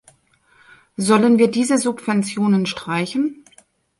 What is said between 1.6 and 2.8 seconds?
Subventionen